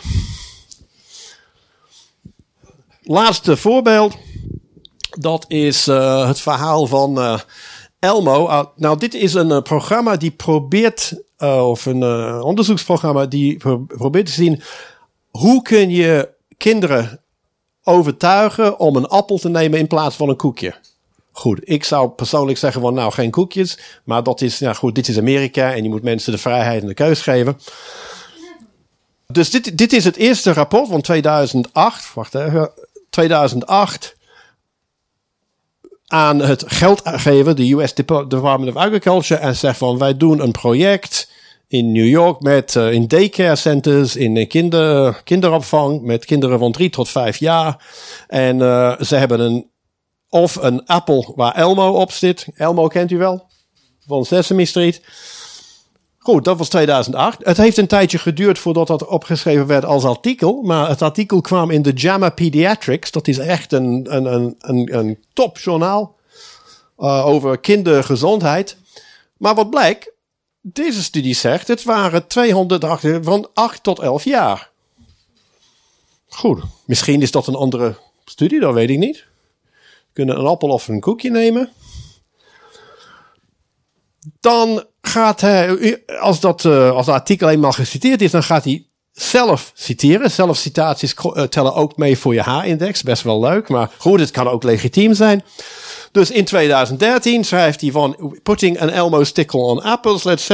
[3.03, 4.17] laatste voorbeeld.
[5.19, 7.39] Dat is eh, het verhaal van eh,
[7.99, 8.45] Elmo.
[8.45, 12.03] Ah, nou, dit is een eh, programma die probeert, of een
[12.41, 14.61] onderzoeksprogramma die pro- probeert te zien
[15.31, 17.21] hoe kun je kinderen
[17.83, 20.75] overtuigen om een appel te nemen in plaats van een koekje.
[21.31, 25.07] Goed, ik zou persoonlijk zeggen van nou geen koekjes, maar dat is, ja goed, dit
[25.07, 27.59] is Amerika en je moet mensen de vrijheid en de keus geven.
[29.27, 32.71] Dus dit, dit is het eerste rapport van 2008, wacht even,
[33.09, 34.16] 2008
[36.07, 40.51] aan het geld geven, de US Department of Agriculture, en zegt van wij doen een
[40.51, 41.29] project
[41.67, 46.89] in New York met eh, in daycare centers, in kinder, kinderopvang met kinderen van drie
[46.89, 47.85] tot vijf jaar.
[48.27, 49.69] En eh, ze hebben een
[50.29, 52.47] of een appel waar Elmo op zit.
[52.55, 53.47] Elmo kent u wel
[54.07, 55.01] van Sesame Street.
[56.27, 57.45] Goed, dat was 2008.
[57.45, 60.61] Het heeft een tijdje geduurd voordat dat opgeschreven werd als artikel.
[60.61, 63.11] Maar het artikel kwam in de JAMA Pediatrics.
[63.11, 66.15] Dat is echt een, een, een, een, een topjournaal
[66.99, 68.77] uh, over kindergezondheid.
[69.37, 70.11] Maar wat blijkt,
[70.61, 74.69] deze studie zegt, het waren 208 van 8 tot 11 jaar.
[76.27, 79.25] Goed, misschien is dat een andere studie, dat weet ik niet.
[80.13, 81.71] Kunnen een appel of een koekje nemen.
[84.39, 84.85] Dan
[85.41, 90.31] hij, als dat, uh, als artikel eenmaal geciteerd is, dan gaat hij zelf citeren.
[90.31, 93.03] Zelfcitaties uh, tellen ook mee voor je H-index.
[93.03, 95.43] Best wel leuk, maar goed, het kan ook legitiem zijn.
[96.17, 100.49] Dus in 2013 schrijft hij van putting an Elmo stickle on apples led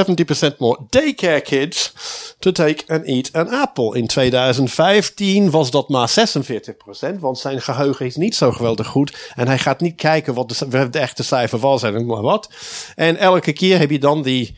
[0.53, 1.93] 70% more daycare kids
[2.39, 3.97] to take and eat an apple.
[3.97, 9.31] In 2015 was dat maar 46%, want zijn geheugen is niet zo geweldig goed.
[9.35, 12.49] En hij gaat niet kijken wat de, echte cijfer was en wat.
[12.95, 14.57] En elke keer heb je dan die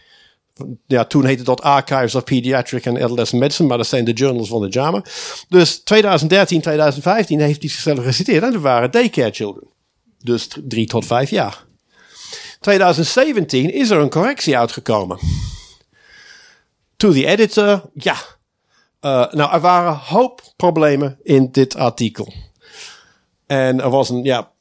[0.88, 4.48] ja, toen heette dat Archives of Pediatric and Adolescent Medicine, maar dat zijn de journals
[4.48, 5.04] van de JAMA.
[5.50, 9.74] Dus 2013, 2015 heeft hij zichzelf geciteerd en er waren daycare children.
[10.26, 11.66] Dus drie tot vijf jaar.
[12.60, 15.20] 2017 is er een correctie uitgekomen.
[16.98, 18.16] To the editor, ja.
[19.02, 22.34] Uh, nou, er waren hoop problemen in dit artikel.
[23.46, 24.52] En er was een, ja,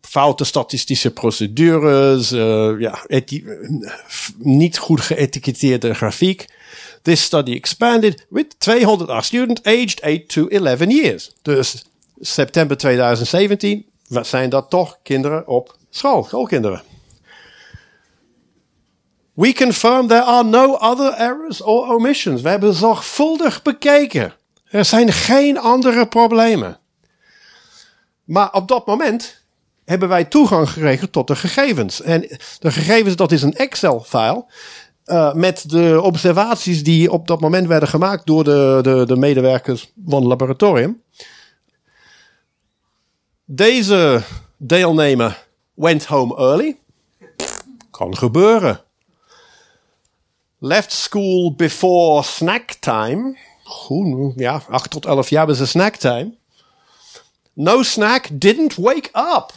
[0.00, 3.06] foute statistische procedures, uh, ja,
[4.38, 6.46] niet goed geëtiketteerde grafiek.
[7.02, 11.32] This study expanded with 208 students aged 8 to 11 years.
[11.42, 11.84] Dus
[12.20, 16.82] september 2017 zijn dat toch kinderen op school, schoolkinderen.
[19.32, 22.42] We confirm there are no other errors or omissions.
[22.42, 24.32] We hebben zorgvuldig bekeken.
[24.64, 26.78] Er zijn geen andere problemen.
[28.24, 29.44] Maar op dat moment
[29.84, 32.02] hebben wij toegang gekregen tot de gegevens.
[32.02, 32.20] En
[32.58, 34.44] de gegevens, dat is een Excel-file.
[35.06, 39.92] Uh, met de observaties die op dat moment werden gemaakt door de, de, de medewerkers
[40.06, 41.02] van het laboratorium.
[43.48, 44.22] Deze
[44.56, 46.78] deelnemer went home early.
[47.90, 48.80] Kan gebeuren.
[50.58, 53.38] Left school before snack time.
[53.64, 56.34] Goed, ja, 8 tot 11 jaar is een snack time.
[57.52, 59.52] No snack, didn't wake up.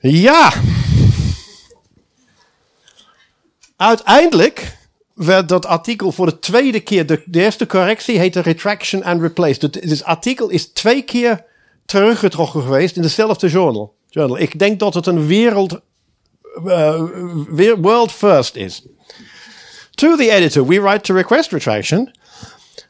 [0.00, 0.52] Ja.
[3.76, 4.78] Uiteindelijk
[5.24, 9.68] werd dat artikel voor de tweede keer, de, eerste correctie heette retraction and replace.
[9.68, 11.44] Dus het artikel is twee keer
[11.86, 13.94] teruggetrokken geweest in dezelfde journal.
[14.08, 14.38] journal.
[14.38, 15.80] Ik denk dat het een wereld,
[16.66, 17.02] uh,
[17.80, 18.82] world first is.
[19.90, 22.12] To the editor, we write to request retraction.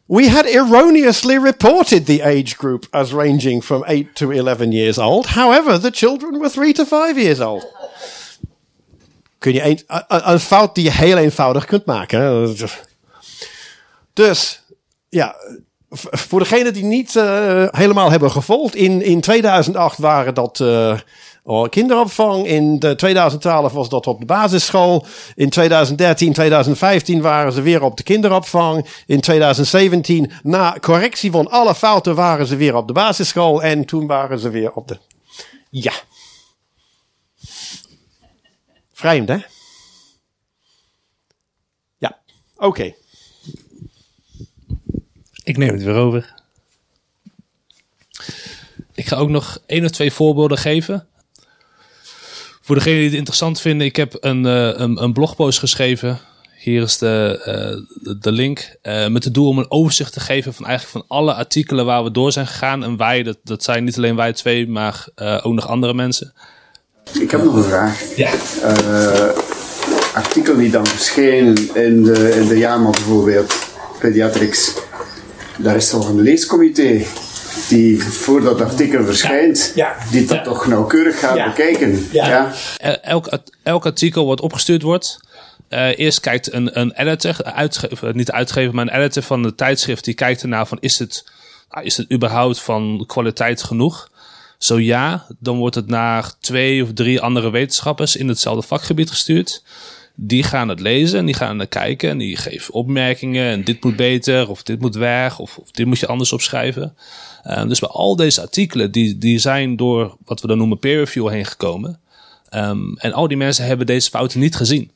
[0.06, 5.26] We had erroneously reported the age group as ranging from 8 to 11 years old.
[5.26, 7.64] However, the children were 3 to 5 years old.
[9.40, 12.56] Kun je een, een, fout die je heel eenvoudig kunt maken.
[14.12, 14.62] Dus,
[15.08, 15.36] ja,
[15.90, 20.98] voor degenen die niet uh, helemaal hebben gevolgd, in, in 2008 waren dat uh,
[21.68, 22.46] kinderopvang.
[22.46, 25.06] In de 2012 was dat op de basisschool.
[25.34, 28.86] In 2013, 2015 waren ze weer op de kinderopvang.
[29.06, 33.62] In 2017, na correctie van alle fouten, waren ze weer op de basisschool.
[33.62, 34.98] En toen waren ze weer op de.
[35.70, 35.92] Ja.
[39.00, 39.38] Vreemd, hè?
[41.98, 42.18] Ja,
[42.56, 42.94] oké.
[45.44, 46.34] Ik neem het weer over.
[48.94, 51.08] Ik ga ook nog één of twee voorbeelden geven.
[52.60, 56.20] Voor degenen die het interessant vinden, ik heb een, uh, een, blogpost geschreven.
[56.58, 57.42] Hier is de,
[58.02, 58.76] uh, de, link.
[58.82, 62.04] Uh, met het doel om een overzicht te geven van eigenlijk van alle artikelen waar
[62.04, 62.84] we door zijn gegaan.
[62.84, 65.08] En wij, dat, dat zijn niet alleen wij twee, maar
[65.42, 66.34] ook nog andere mensen.
[67.12, 68.02] Ik heb nog een vraag.
[68.16, 68.30] Ja.
[70.14, 73.54] artikel die dan verscheen in de, in de JAMA bijvoorbeeld,
[73.98, 74.72] Pediatrics.
[75.58, 77.02] daar is toch een leescomité
[77.68, 79.96] die voor dat artikel verschijnt, Ja.
[80.10, 80.42] die dat Ja.
[80.42, 81.46] toch nauwkeurig gaat Ja.
[81.48, 82.08] bekijken.
[82.12, 82.52] Ja.
[82.76, 85.18] Eh, elk, elk artikel wat opgestuurd wordt.
[85.68, 89.54] eh, eerst kijkt een, een editor, uitge- niet de uitgever, maar een editor van de
[89.54, 91.24] tijdschrift, die kijkt ernaar van is het,
[91.70, 94.08] nou, is het überhaupt van kwaliteit genoeg?
[94.60, 99.62] Zo ja, dan wordt het naar twee of drie andere wetenschappers in hetzelfde vakgebied gestuurd.
[100.14, 103.50] Die gaan het lezen en die gaan er naar kijken en die geven opmerkingen.
[103.50, 106.96] En dit moet beter, of dit moet weg, of, of dit moet je anders opschrijven.
[107.42, 110.98] Eh, dus bij al deze artikelen, die, die zijn door wat we dan noemen peer
[110.98, 112.00] review heen gekomen.
[112.48, 114.90] Ehm, en al die mensen hebben deze fouten niet gezien.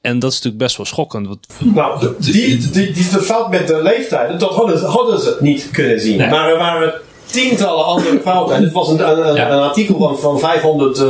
[0.00, 1.26] En dat is natuurlijk best wel schokkend.
[1.26, 5.36] Want Nou, de- die, die, die fout met de leeftijden, dat hadden, ze- hadden ze
[5.40, 6.16] niet kunnen zien.
[6.18, 6.28] Nee.
[6.30, 6.94] Maar er waren
[7.30, 8.56] tientallen andere fouten.
[8.56, 9.50] En dit was een, een, een- Ja.
[9.50, 11.06] een artikel van, van 500 eh,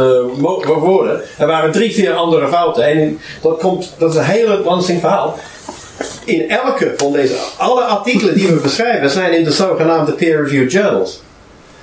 [0.81, 1.21] woorden.
[1.39, 2.85] Er waren drie, vier andere fouten.
[2.85, 5.35] En dat, komt, dat is een hele waanzinnig verhaal.
[6.25, 11.21] In elke van deze, alle artikelen die we beschrijven, zijn in de zogenaamde peer-reviewed journals.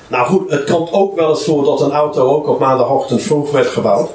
[0.07, 3.51] Nou goed, het komt ook wel eens voor dat een auto ook op maandagochtend vroeg
[3.51, 4.09] werd gebouwd.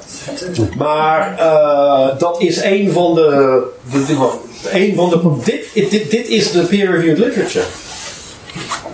[0.77, 3.61] Maar eh, dat is een van de.
[3.91, 4.29] de, de-
[4.71, 7.65] een van de dit, dit, dit is de peer-reviewed literature.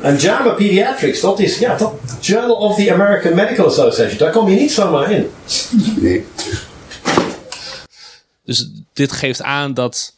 [0.02, 4.18] En JAMA Pediatrics, dat is ja, dat Journal of the American Medical Association.
[4.18, 5.30] Daar kom je niet zomaar in.
[5.96, 6.26] Nee.
[8.44, 10.16] Dus dit geeft aan dat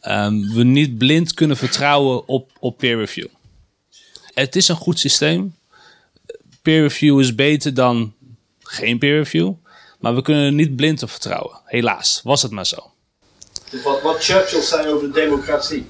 [0.00, 3.26] ehm, we niet blind kunnen vertrouwen op, op peer review.
[4.34, 5.54] Het is een goed systeem.
[6.62, 8.14] Peer review is beter dan
[8.62, 9.52] geen peer review.
[9.98, 11.60] Maar we kunnen er niet blind op vertrouwen.
[11.64, 12.89] Helaas, was het maar zo.
[13.84, 15.86] Wat, wat Churchill zei over de democratie.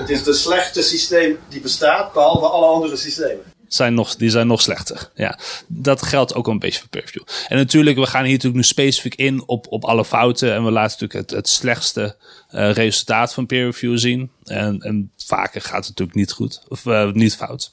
[0.00, 3.44] het is de slechtste systeem die bestaat, behalve alle andere systemen.
[3.68, 5.10] Zijn nog, die zijn nog slechter.
[5.14, 7.22] Ja, dat geldt ook een beetje voor peer review.
[7.48, 10.54] En natuurlijk, we gaan hier natuurlijk nu specifiek in op, op alle fouten.
[10.54, 12.16] En we laten natuurlijk het, het slechtste
[12.48, 14.30] eh, resultaat van peer review zien.
[14.44, 16.62] En, en vaker gaat het natuurlijk niet goed.
[16.68, 17.72] Of eh, niet fout.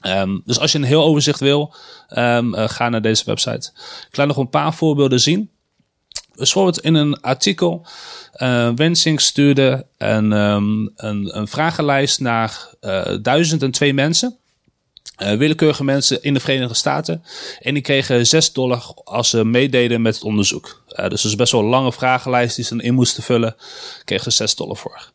[0.00, 1.74] Ehm, dus als je een heel overzicht wil,
[2.08, 3.70] ehm, eh, ga naar deze website.
[4.10, 5.50] Ik laat nog een paar voorbeelden zien.
[6.34, 7.86] Bijvoorbeeld in een artikel.
[8.32, 14.36] eh Wensing stuurde een, ehm, een, een vragenlijst naar eh 1002 mensen.
[15.16, 17.24] Eh, willekeurige mensen in de Verenigde Staten.
[17.60, 20.82] En die kregen 6 dollar als ze meededen met het onderzoek.
[20.86, 23.56] Dus dat is best wel een lange vragenlijst die ze in moesten vullen.
[24.04, 25.10] Kregen ze 6 dollar voor.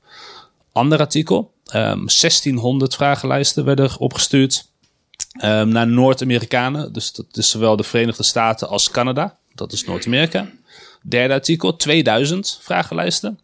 [0.71, 1.51] Ander artikel.
[1.67, 4.65] ehm 1600 vragenlijsten werden opgestuurd
[5.31, 6.93] ehm, naar Noord-Amerikanen.
[6.93, 9.37] Dus dat is zowel de Verenigde Staten als Canada.
[9.55, 10.49] Dat is Noord-Amerika.
[11.09, 13.39] Derde artikel, 2000 vragenlijsten.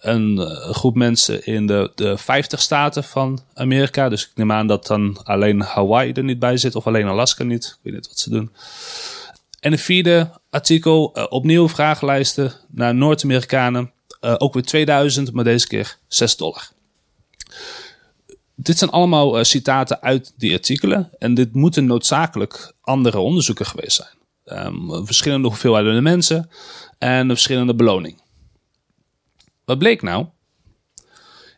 [0.00, 4.08] Een eh, groep mensen in de, de 50 staten van Amerika.
[4.08, 6.74] Dus ik neem aan dat dan alleen Hawaii er niet bij zit.
[6.74, 7.64] Of alleen Alaska niet.
[7.64, 8.50] Ik weet niet wat ze doen.
[9.60, 13.92] En een vierde artikel, eh, opnieuw vragenlijsten naar Noord-Amerikanen.
[14.20, 16.68] Eh, ook weer 2000, maar deze keer 6 dollar.
[18.54, 21.10] Dit zijn allemaal citaten uit die artikelen.
[21.18, 24.16] En dit moeten noodzakelijk andere onderzoeken geweest zijn.
[24.46, 26.50] Ehm, verschillende hoeveelheden mensen
[26.98, 28.20] en een verschillende beloning.
[29.64, 30.26] Wat bleek nou?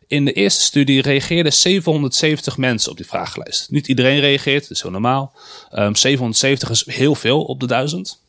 [0.07, 3.71] In de eerste studie reageerden 770 mensen op die vragenlijst.
[3.71, 5.33] Niet iedereen reageert, dat is heel normaal.
[5.71, 8.21] Ehm 770 is heel veel op de 1000.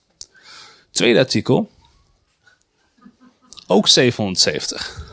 [0.90, 1.70] Tweede artikel.
[3.66, 5.08] Ook 770.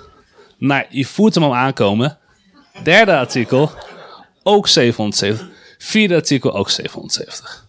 [0.57, 2.17] Nou, je voert hem al aankomen.
[2.83, 3.71] Derde artikel.
[4.43, 5.55] Ook 770.
[5.77, 7.65] Vierde artikel ook 770.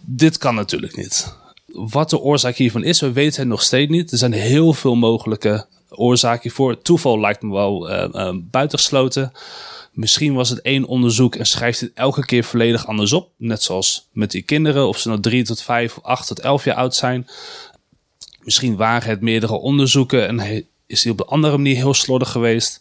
[0.00, 1.34] Dit kan natuurlijk niet.
[1.72, 4.12] Wat de oorzaak hiervan is, we weten het nog steeds niet.
[4.12, 6.82] Er zijn heel veel mogelijke oorzaken hiervoor.
[6.82, 9.32] Toeval lijkt me wel eh, buitengesloten.
[9.92, 13.30] Misschien was het één onderzoek en schrijft het elke keer volledig anders op.
[13.36, 16.64] Net zoals met die kinderen, of ze nou drie tot vijf, of acht tot elf
[16.64, 17.26] jaar oud zijn.
[18.42, 22.80] Misschien waren het meerdere onderzoeken en is die op de andere manier heel slordig geweest.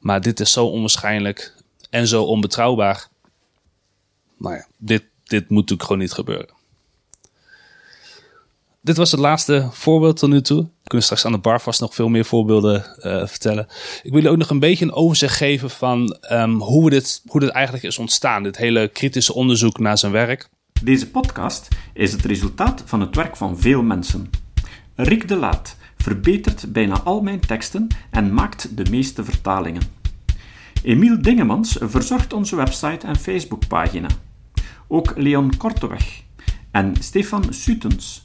[0.00, 1.54] Maar dit is zo onwaarschijnlijk
[1.90, 3.08] en zo onbetrouwbaar.
[4.38, 6.55] Nou ja, dit, dit moet natuurlijk gewoon niet gebeuren.
[8.86, 10.62] Dit was het laatste voorbeeld tot nu toe.
[10.62, 13.66] We kunnen straks aan de bar vast nog veel meer voorbeelden eh, vertellen.
[14.02, 17.50] Ik wil ook nog een beetje een overzicht geven van ehm, hoe, dit, hoe dit
[17.50, 18.42] eigenlijk is ontstaan.
[18.42, 20.48] Dit hele kritische onderzoek naar zijn werk.
[20.82, 24.30] Deze podcast is het resultaat van het werk van veel mensen.
[24.94, 29.82] Rick de Laat verbetert bijna al mijn teksten en maakt de meeste vertalingen.
[30.82, 34.08] Emiel Dingemans verzorgt onze website en Facebookpagina.
[34.88, 36.22] Ook Leon Korteweg
[36.70, 38.24] en Stefan Sutens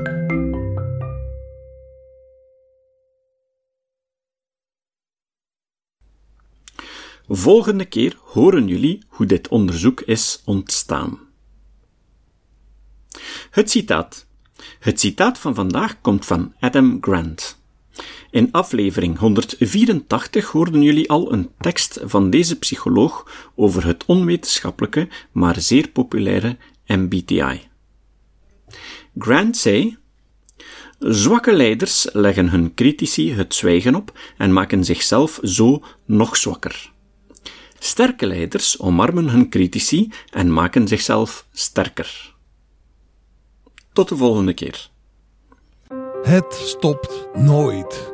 [7.33, 11.19] Volgende keer horen jullie hoe dit onderzoek is ontstaan.
[13.49, 14.27] Het citaat.
[14.79, 17.59] Het citaat van vandaag komt van Adam Grant.
[18.31, 25.61] In aflevering 184 hoorden jullie al een tekst van deze psycholoog over het onwetenschappelijke, maar
[25.61, 27.61] zeer populaire MBTI.
[29.17, 29.97] Grant zei:
[30.99, 36.91] Zwakke leiders leggen hun critici het zwijgen op en maken zichzelf zo nog zwakker.
[37.83, 42.35] Sterke leiders omarmen hun critici en maken zichzelf sterker.
[43.93, 44.89] Tot de volgende keer.
[46.23, 48.13] Het stopt nooit.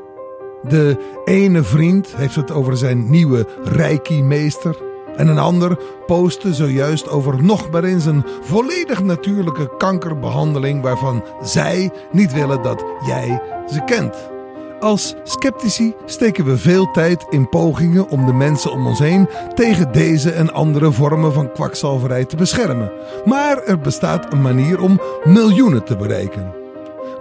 [0.63, 4.77] De ene vriend heeft het over zijn nieuwe reiki-meester.
[5.15, 11.91] En een ander postte zojuist over nog maar eens een volledig natuurlijke kankerbehandeling waarvan zij
[12.11, 13.41] niet willen dat jij
[13.71, 14.36] ze kent.
[14.79, 19.91] Als sceptici steken we veel tijd in pogingen om de mensen om ons heen tegen
[19.91, 22.91] deze en andere vormen van kwakzalverij te beschermen.
[23.25, 26.53] Maar er bestaat een manier om miljoenen te bereiken.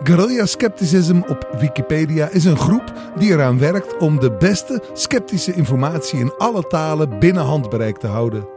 [0.02, 6.18] Guerrilla Skepticism op Wikipedia is een groep die eraan werkt om de beste sceptische informatie
[6.18, 8.48] in alle talen binnen handbereik te houden.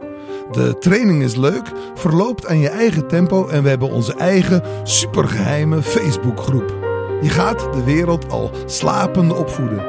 [0.50, 5.82] De training is leuk, verloopt aan je eigen tempo en we hebben onze eigen supergeheime
[5.82, 6.89] Facebookgroep.
[7.22, 9.84] Je gaat de wereld al slapende opvoeden.